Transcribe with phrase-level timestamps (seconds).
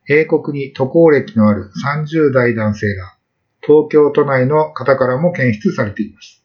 [0.09, 3.17] 英国に渡航歴のある30代男性ら、
[3.63, 6.45] 東京都内の方からも検出されています。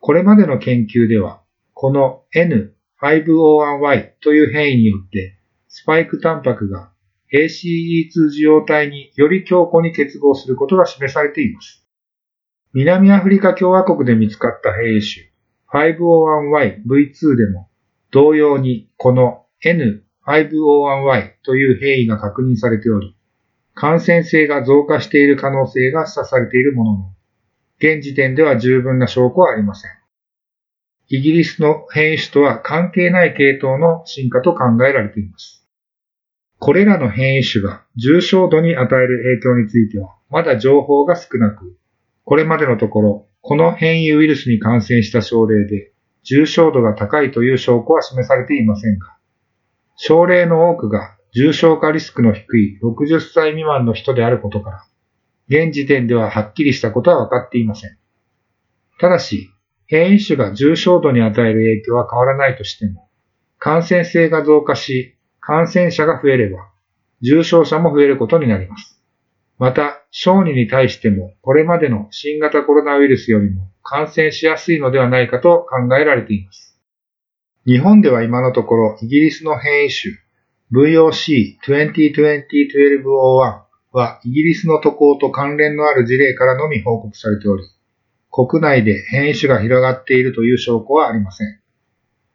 [0.01, 1.41] これまでの研究では、
[1.73, 5.39] この N501Y という変異によって
[5.69, 6.91] スパイクタンパクが
[7.37, 11.87] ACE2 受容体により強固に結合することが示されています。
[12.73, 15.31] 南アフリカ共和国で見つかった変異種
[15.71, 17.69] 501Y-V2 でも
[18.11, 23.15] 同様にこの N501Y という変異が確認されており、
[23.75, 27.15] 感染性が増加している可能性が示唆されているものの、
[27.79, 29.91] 現時点では十分な証拠はありません。
[31.09, 35.66] イギリスの変異種とは関係ない系統の進化と考えられています。
[36.59, 41.77] これらの変異種が重症度に与える影響については、まだ情報が少なく、
[42.25, 45.93] これまでのところ、この変異ウイルスに感染した症例で
[46.25, 49.17] 重症度が高いという証拠は示されていませんが、
[49.97, 54.85] 症例の多くが重症化リスクの低い60歳未満の人であることから、
[55.49, 57.97] 現時点でははっきりしたことは分かっていません。
[58.99, 59.51] ただし、
[59.87, 63.09] 変異種が重症度に与える影響は変わらないとしても、
[63.59, 65.16] 感染性が増加し、
[65.47, 66.73] 感染者が増えれば、
[67.23, 69.01] 重症者も増えることになります。
[69.59, 76.81] また、小児に対しても、これまでの新型コロナウイルスよりも感染しやすいのではないかと考えられています。
[77.65, 80.15] 日本では今のところ、イギリスの変異種、
[80.73, 83.07] VOC2020-1201
[83.93, 87.63] はイギリスの渡航と関連のある事例からのみ報告されており、
[88.33, 91.61] 国内で変異種が広がっているという証拠はありません。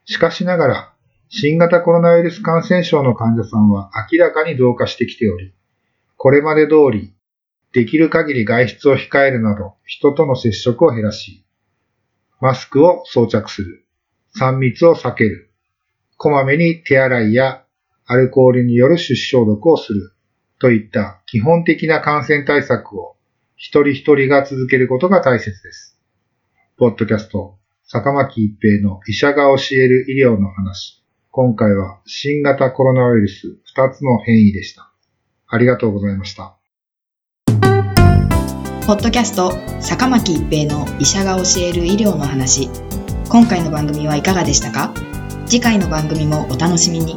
[0.06, 0.91] しかしながら、
[1.34, 5.54] 新型コロナウイルス感染症の患者さんは明らかに増加してきており、
[6.18, 7.16] これまで通り、
[7.72, 11.46] できる限り外出を控えるなど、人との接触を減らし、
[12.42, 13.86] マスクを装着する、
[14.42, 15.54] 3密を避ける、
[16.18, 17.64] こまめに手洗いや
[18.06, 20.12] アルコールによる手指消毒をする、
[20.60, 23.16] といった基本的な感染対策を
[23.56, 25.98] 一人一人が続けることが大切です。
[26.78, 31.01] ポッドキャスト、坂巻一平の医者が教える医療の話。
[31.34, 34.92] 今回は新型コロナウイルス2つの変異でした。
[35.48, 36.58] ありがとうございました。
[38.86, 42.70] ポッドキャスト、坂巻一平の医者が教える医療の話。
[43.30, 44.94] 今回の番組はいかがでしたか？
[45.46, 47.16] 次回の番組もお楽しみに。